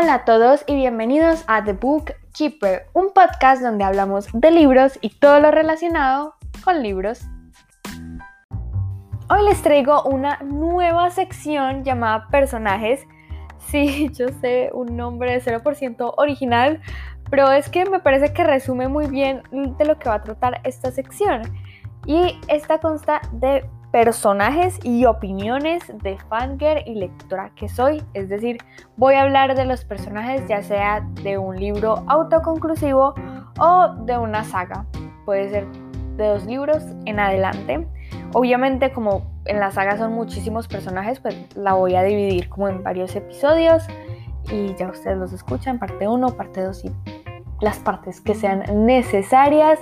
[0.00, 4.98] Hola a todos y bienvenidos a The Book Keeper, un podcast donde hablamos de libros
[5.02, 7.20] y todo lo relacionado con libros.
[9.28, 13.06] Hoy les traigo una nueva sección llamada Personajes.
[13.58, 16.80] Sí, yo sé, un nombre de 0% original,
[17.30, 20.62] pero es que me parece que resume muy bien de lo que va a tratar
[20.64, 21.42] esta sección.
[22.06, 28.02] Y esta consta de personajes y opiniones de fangirl y lectora que soy.
[28.14, 28.58] Es decir,
[28.96, 33.14] voy a hablar de los personajes ya sea de un libro autoconclusivo
[33.58, 34.86] o de una saga.
[35.24, 35.66] Puede ser
[36.16, 37.86] de dos libros en adelante.
[38.32, 42.82] Obviamente como en la saga son muchísimos personajes, pues la voy a dividir como en
[42.82, 43.84] varios episodios
[44.50, 46.92] y ya ustedes los escuchan, parte 1, parte 2 y
[47.60, 49.78] las partes que sean necesarias.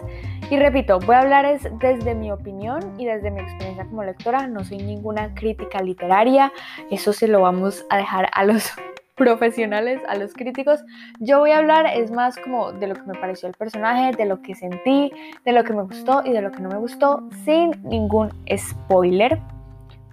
[0.50, 4.46] Y repito, voy a hablar es desde mi opinión y desde mi experiencia como lectora.
[4.46, 6.50] No soy ninguna crítica literaria.
[6.90, 8.72] Eso se lo vamos a dejar a los
[9.14, 10.80] profesionales, a los críticos.
[11.20, 14.24] Yo voy a hablar es más como de lo que me pareció el personaje, de
[14.24, 15.12] lo que sentí,
[15.44, 19.38] de lo que me gustó y de lo que no me gustó, sin ningún spoiler,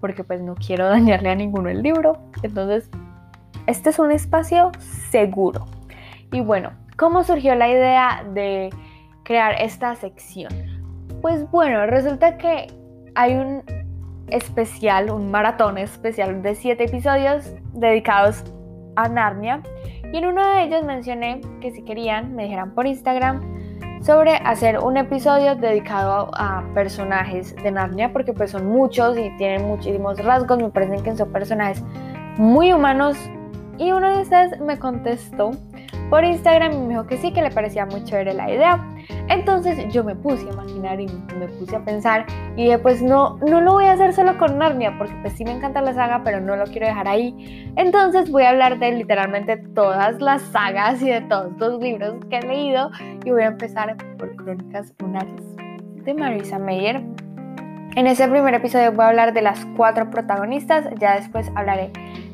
[0.02, 2.18] porque pues no quiero dañarle a ninguno el libro.
[2.44, 2.90] Entonces,
[3.68, 4.74] este es un espacio
[5.12, 5.66] seguro.
[6.34, 8.70] Y bueno, ¿cómo surgió la idea de
[9.26, 10.54] crear esta sección?
[11.22, 12.68] Pues bueno, resulta que
[13.16, 13.64] hay un
[14.30, 18.44] especial, un maratón especial de siete episodios dedicados
[18.96, 19.62] a Narnia
[20.14, 23.42] y en uno de ellos mencioné que si querían me dijeran por Instagram
[24.02, 29.68] sobre hacer un episodio dedicado a, personajes de Narnia porque pues son muchos y tienen
[29.68, 31.84] muchísimos rasgos, me parecen que son personajes
[32.38, 33.18] muy humanos
[33.78, 35.52] y uno de ustedes me contestó
[36.10, 38.95] por Instagram y me dijo que sí, que le parecía muy chévere la idea.
[39.30, 42.26] Entonces yo me puse a imaginar y me puse a pensar
[42.56, 45.44] y dije, pues no, no lo voy a hacer solo con Narnia, porque pues sí
[45.44, 47.72] me encanta la saga, pero no lo quiero dejar ahí.
[47.76, 52.38] Entonces voy a hablar de literalmente todas las sagas y de todos los libros que
[52.38, 52.92] he leído
[53.24, 55.42] y voy a empezar por Crónicas Lunares
[56.04, 57.02] de Marisa Meyer.
[57.96, 61.92] En ese primer episodio voy a hablar de las cuatro protagonistas, ya después hablaré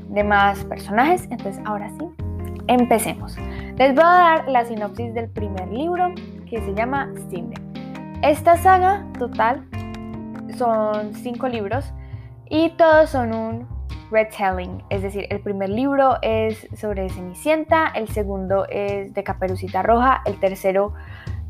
[0.09, 2.05] de más personajes, entonces ahora sí,
[2.67, 3.37] empecemos.
[3.77, 6.13] Les voy a dar la sinopsis del primer libro
[6.51, 7.59] que se llama Cinder.
[8.21, 9.65] Esta saga total
[10.57, 11.93] son cinco libros
[12.49, 13.67] y todos son un
[14.11, 20.21] retelling, es decir, el primer libro es sobre Cenicienta, el segundo es de Caperucita Roja,
[20.25, 20.93] el tercero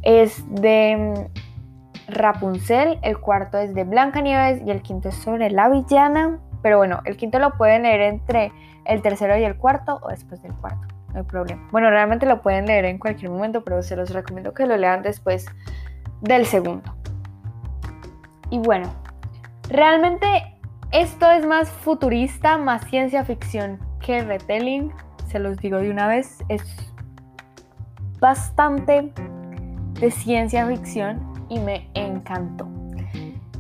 [0.04, 1.16] es de
[2.08, 6.78] mm, Rapunzel, el cuarto es de Blancanieves y el quinto es sobre la villana, pero
[6.78, 8.52] bueno, el quinto lo pueden leer entre
[8.86, 11.68] el tercero y el cuarto o después del cuarto no hay problema.
[11.72, 15.02] Bueno, realmente lo pueden leer en cualquier momento, pero se los recomiendo que lo lean
[15.02, 15.46] después
[16.22, 16.96] del segundo.
[18.50, 18.94] Y bueno,
[19.70, 20.28] realmente
[20.92, 24.92] esto es más futurista, más ciencia ficción que retelling.
[25.28, 26.64] Se los digo de una vez, es
[28.20, 29.12] bastante
[30.00, 32.68] de ciencia ficción y me encantó.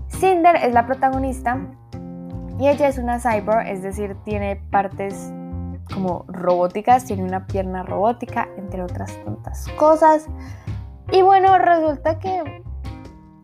[0.07, 1.59] Cinder es la protagonista
[2.59, 5.31] y ella es una cyborg, es decir, tiene partes
[5.93, 10.27] como robóticas, tiene una pierna robótica, entre otras tantas cosas.
[11.11, 12.61] Y bueno, resulta que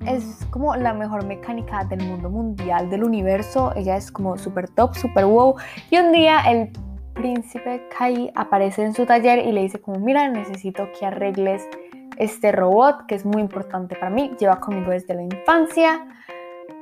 [0.06, 3.74] es como la mejor mecánica del mundo mundial, del universo.
[3.76, 5.56] Ella es como super top, super wow.
[5.90, 6.72] Y un día el
[7.14, 11.68] príncipe Kai aparece en su taller y le dice como, mira, necesito que arregles
[12.18, 14.31] este robot que es muy importante para mí.
[14.40, 16.08] Lleva conmigo desde la infancia.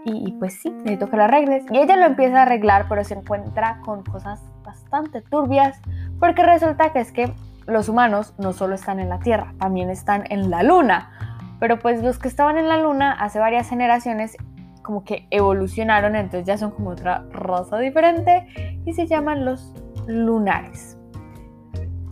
[0.05, 1.65] Y, y pues sí, necesito que lo arregles.
[1.71, 4.43] Y ella lo empieza a arreglar, pero se encuentra con cosas
[4.75, 5.79] bastante turbias,
[6.19, 7.33] porque resulta que es que
[7.65, 11.11] los humanos no solo están en la Tierra, también están en la Luna.
[11.59, 14.37] Pero pues los que estaban en la Luna hace varias generaciones
[14.81, 18.47] como que evolucionaron, entonces ya son como otra raza diferente
[18.85, 19.73] y se llaman los
[20.07, 20.97] lunares.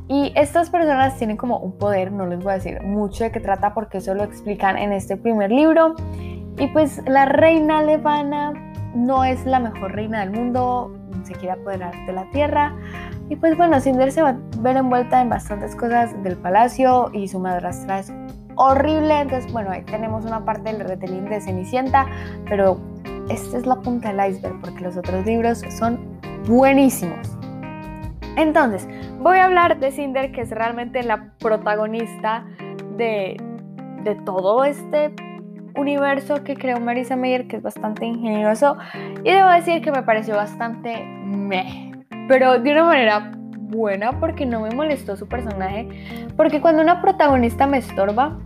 [0.07, 3.39] Y estas personas tienen como un poder, no les voy a decir mucho de qué
[3.39, 5.95] trata porque eso lo explican en este primer libro.
[6.57, 8.53] Y pues la reina Levana
[8.95, 12.73] no es la mejor reina del mundo, se quiere apoderar de la tierra.
[13.29, 17.27] Y pues bueno, Cinder se va a ver envuelta en bastantes cosas del palacio y
[17.27, 18.13] su madrastra es
[18.55, 19.19] horrible.
[19.19, 22.07] Entonces, bueno, ahí tenemos una parte del retelín de Cenicienta,
[22.49, 22.79] pero
[23.29, 25.99] esta es la punta del iceberg porque los otros libros son
[26.47, 27.37] buenísimos.
[28.35, 28.87] Entonces,
[29.19, 32.45] voy a hablar de Cinder, que es realmente la protagonista
[32.97, 33.37] de,
[34.03, 35.13] de todo este
[35.75, 38.77] universo que creó Marisa Meyer, que es bastante ingenioso.
[39.23, 41.91] Y debo decir que me pareció bastante meh,
[42.27, 43.31] pero de una manera
[43.73, 45.87] buena porque no me molestó su personaje.
[46.37, 48.37] Porque cuando una protagonista me estorba,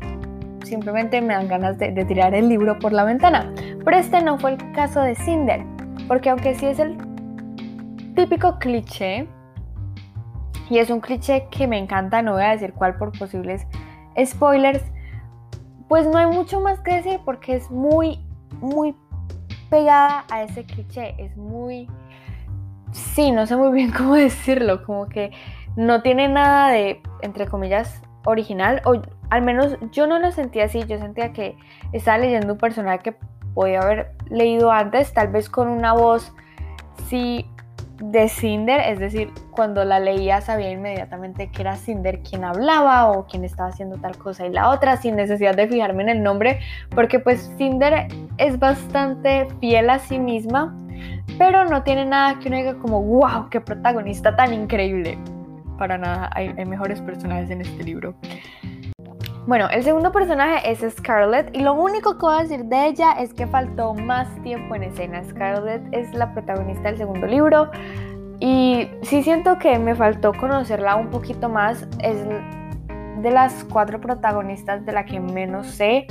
[0.63, 3.53] simplemente me dan ganas de, de tirar el libro por la ventana.
[3.83, 5.63] Pero este no fue el caso de Cinder,
[6.07, 6.97] porque aunque sí es el
[8.15, 9.27] típico cliché,
[10.69, 13.65] Y es un cliché que me encanta, no voy a decir cuál por posibles
[14.25, 14.83] spoilers.
[15.87, 18.19] Pues no hay mucho más que decir porque es muy,
[18.59, 18.95] muy
[19.69, 21.15] pegada a ese cliché.
[21.17, 21.89] Es muy...
[22.91, 24.83] Sí, no sé muy bien cómo decirlo.
[24.83, 25.31] Como que
[25.75, 28.81] no tiene nada de, entre comillas, original.
[28.85, 30.83] O al menos yo no lo sentía así.
[30.85, 31.57] Yo sentía que
[31.93, 33.15] estaba leyendo un personaje que
[33.53, 35.13] podía haber leído antes.
[35.13, 36.33] Tal vez con una voz,
[37.07, 37.45] sí,
[37.99, 43.25] de Cinder, es decir, cuando la leía sabía inmediatamente que era Cinder quien hablaba o
[43.25, 46.59] quien estaba haciendo tal cosa y la otra sin necesidad de fijarme en el nombre,
[46.91, 48.07] porque pues Cinder
[48.37, 50.75] es bastante fiel a sí misma,
[51.37, 55.17] pero no tiene nada que uno diga como, wow, qué protagonista tan increíble.
[55.77, 58.15] Para nada, hay, hay mejores personajes en este libro.
[59.47, 63.13] Bueno, el segundo personaje es Scarlett y lo único que voy a decir de ella
[63.13, 65.23] es que faltó más tiempo en escena.
[65.23, 67.71] Scarlett es la protagonista del segundo libro
[68.41, 71.87] y sí siento que me faltó conocerla un poquito más.
[72.03, 72.17] Es
[73.21, 76.07] de las cuatro protagonistas de la que menos sé.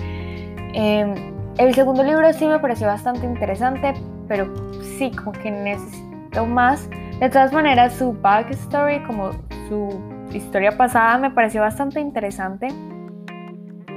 [0.72, 1.14] Em,
[1.58, 3.92] el segundo libro sí me pareció bastante interesante,
[4.28, 4.50] pero
[4.96, 6.88] sí, como que necesito más.
[7.20, 9.32] De todas maneras, su backstory, como
[9.68, 10.00] su
[10.32, 12.68] historia pasada, me pareció bastante interesante.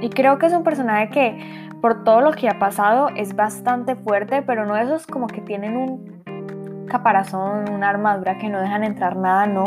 [0.00, 3.96] Y creo que es un personaje que por todo lo que ha pasado es bastante
[3.96, 6.22] fuerte, pero no esos como que tienen un
[6.86, 9.64] caparazón, una armadura que no dejan entrar nada, no.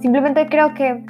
[0.00, 1.04] Simplemente creo que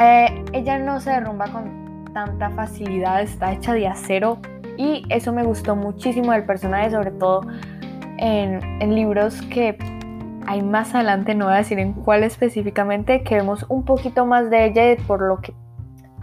[0.00, 4.38] eh, ella no se derrumba con tanta facilidad, está hecha de acero
[4.76, 7.42] y eso me gustó muchísimo del personaje, sobre todo
[8.18, 9.76] en, en libros que
[10.46, 14.50] hay más adelante, no voy a decir en cuál específicamente, que vemos un poquito más
[14.50, 15.54] de ella por lo que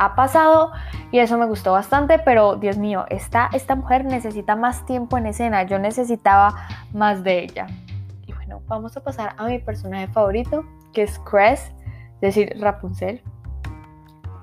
[0.02, 0.72] ha pasado
[1.12, 5.28] y eso me gustó bastante, pero Dios mío, esta, esta mujer necesita más tiempo en
[5.28, 6.56] escena, yo necesitaba
[6.92, 7.68] más de ella.
[8.26, 11.72] Y bueno, vamos a pasar a mi personaje favorito, que es Cress,
[12.16, 13.22] es decir, Rapunzel,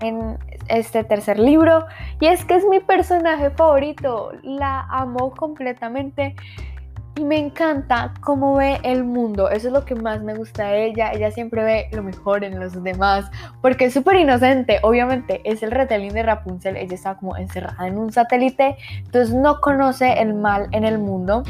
[0.00, 0.38] en
[0.68, 1.86] este tercer libro.
[2.20, 6.36] Y es que es mi personaje favorito, la amo completamente
[7.18, 9.50] y me encanta cómo ve el mundo.
[9.50, 11.10] Eso es lo que más me gusta de ella.
[11.12, 13.28] Ella siempre ve lo mejor en los demás.
[13.60, 14.78] Porque es súper inocente.
[14.82, 16.76] Obviamente es el retelling de Rapunzel.
[16.76, 18.76] Ella está como encerrada en un satélite.
[18.98, 21.42] Entonces no conoce el mal en el mundo.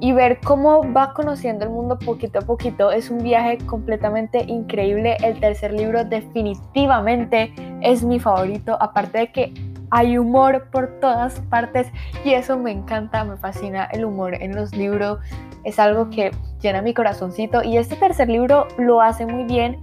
[0.00, 5.16] Y ver cómo va conociendo el mundo poquito a poquito es un viaje completamente increíble.
[5.22, 8.76] El tercer libro definitivamente es mi favorito.
[8.80, 11.88] Aparte de que hay humor por todas partes
[12.24, 15.18] y eso me encanta, me fascina el humor en los libros,
[15.64, 19.82] es algo que llena mi corazoncito y este tercer libro lo hace muy bien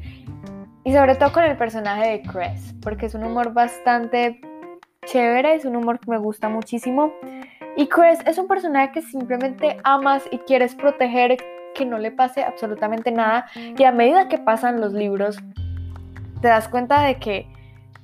[0.84, 4.42] y sobre todo con el personaje de Cress, porque es un humor bastante
[5.06, 7.14] chévere, es un humor que me gusta muchísimo.
[7.78, 11.38] Y Cress es un personaje que simplemente amas y quieres proteger,
[11.76, 13.46] que no le pase absolutamente nada.
[13.56, 15.38] Y a medida que pasan los libros
[16.42, 17.48] te das cuenta de que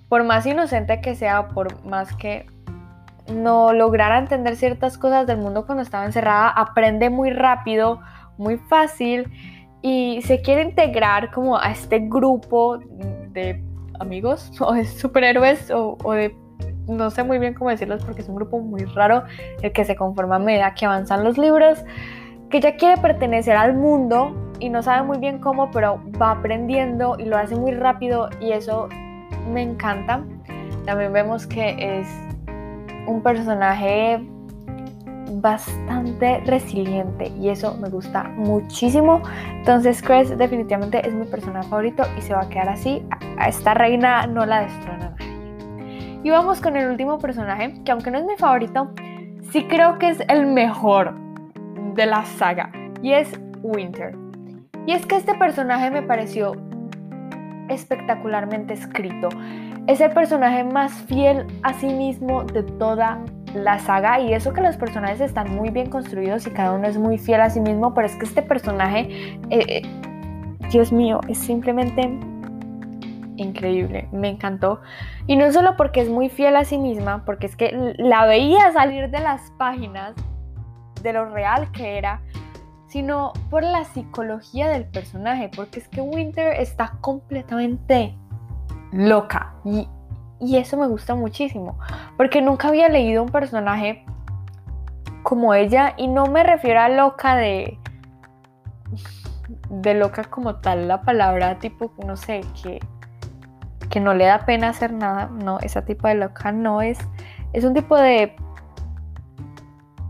[0.10, 2.46] por más inocente que sea, por más que
[3.32, 8.00] no lograra entender ciertas cosas del mundo cuando estaba encerrada, aprende muy rápido,
[8.38, 9.32] muy fácil
[9.82, 12.80] y se quiere integrar como a este grupo
[13.30, 13.64] de
[14.00, 16.36] amigos o de superhéroes o, de
[16.88, 19.24] no sé muy bien cómo decirlos porque es un grupo muy raro
[19.62, 21.84] el que se conforma a medida que avanzan los libros,
[22.50, 27.18] que ya quiere pertenecer al mundo y no sabe muy bien cómo, pero va aprendiendo
[27.20, 28.88] y lo hace muy rápido y eso
[29.48, 30.24] me encanta.
[30.86, 32.08] También vemos que es
[33.08, 34.22] un personaje
[35.42, 39.22] bastante resiliente y eso me gusta muchísimo.
[39.52, 43.04] Entonces Cress definitivamente es mi personaje favorito y se va a quedar así.
[43.38, 46.22] A esta reina no la destrona nadie.
[46.24, 48.92] Y vamos con el último personaje, que aunque no es mi favorito,
[49.52, 51.14] sí creo que es el mejor
[51.94, 54.16] de la saga y es Winter.
[54.86, 56.54] Y es que este personaje me pareció
[57.70, 59.30] espectacularmente escrito.
[59.88, 64.62] Es el personaje más fiel a sí mismo de toda la saga y eso que
[64.62, 67.94] los personajes están muy bien construidos y cada uno es muy fiel a sí mismo,
[67.94, 69.82] pero es que este personaje, eh, eh,
[70.70, 72.20] Dios mío, es simplemente
[73.38, 74.82] increíble, me encantó.
[75.28, 78.72] Y no solo porque es muy fiel a sí misma, porque es que la veía
[78.72, 80.16] salir de las páginas
[81.02, 82.22] de lo real que era,
[82.88, 88.16] sino por la psicología del personaje, porque es que Winter está completamente
[88.92, 89.88] loca y,
[90.56, 91.80] eso me gusta muchísimo,
[92.16, 94.06] porque nunca había leído un personaje
[95.24, 97.78] como ella y no me refiero a loca de
[99.70, 102.80] de loca como tal la palabra tipo no sé que
[103.90, 106.98] que no le da pena hacer nada no esa tipo de loca no es
[107.52, 108.36] es un tipo de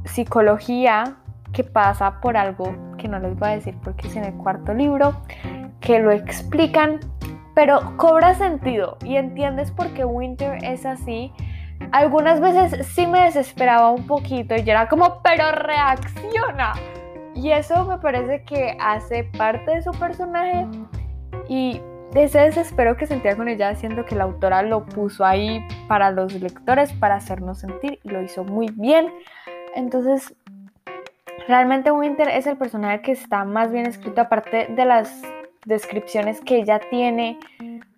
[0.05, 1.17] psicología
[1.57, 4.75] que pasa por algo que no les voy a decir porque es en el cuarto
[4.75, 5.15] libro,
[5.79, 6.99] que lo explican,
[7.55, 11.33] pero cobra sentido y entiendes por qué Winter es así.
[11.91, 16.73] Algunas veces sí me desesperaba un poquito y yo era como, pero reacciona.
[17.33, 20.67] Y eso me parece que hace parte de su personaje
[21.49, 21.81] y
[22.13, 26.35] ese desespero que sentía con ella, siento que la autora lo puso ahí para los
[26.35, 29.11] lectores, para hacernos sentir y lo hizo muy bien.
[29.75, 30.35] Entonces,
[31.47, 35.21] realmente Winter es el personaje que está más bien escrito, aparte de las
[35.65, 37.39] descripciones que ella tiene,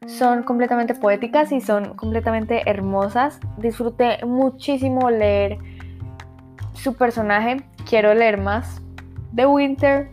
[0.07, 3.39] son completamente poéticas y son completamente hermosas.
[3.57, 5.57] Disfruté muchísimo leer
[6.73, 8.81] su personaje, quiero leer más
[9.31, 10.09] de Winter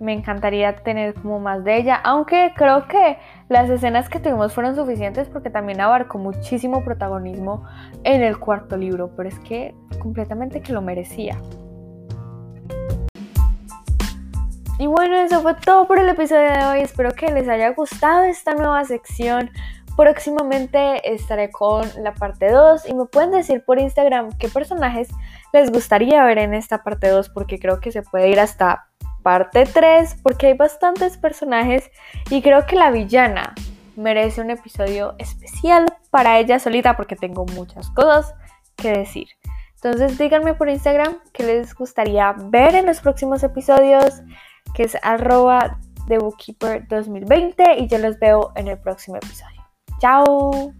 [0.00, 3.18] me encantaría tener como más de ella, aunque creo que
[3.48, 7.64] las escenas que tuvimos fueron suficientes porque también abarcó muchísimo protagonismo
[8.02, 11.36] en el cuarto libro, pero es que completamente que lo merecía.
[14.80, 16.80] Y bueno, eso fue todo por el episodio de hoy.
[16.80, 19.50] Espero que les haya gustado esta nueva sección.
[19.94, 25.08] Próximamente estaré con la parte 2 y me pueden decir por Instagram qué personajes
[25.52, 28.86] les gustaría ver en esta parte 2 porque creo que se puede ir hasta
[29.22, 31.90] parte 3 porque hay bastantes personajes
[32.30, 33.54] y creo que la villana
[33.96, 38.34] merece un episodio especial para ella solita porque tengo muchas cosas
[38.76, 39.28] que decir.
[39.82, 44.22] Entonces díganme por Instagram qué les gustaría ver en los próximos episodios,
[44.74, 49.62] que es arroba de Bookkeeper 2020 y yo los veo en el próximo episodio.
[49.98, 50.74] ¡Chao!